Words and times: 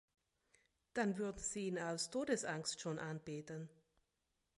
Dann 0.95 1.19
würden 1.19 1.37
sie 1.37 1.67
ihn 1.67 1.77
aus 1.77 2.09
Todesangst 2.09 2.81
schon 2.81 2.97
anbeten. 2.97 3.69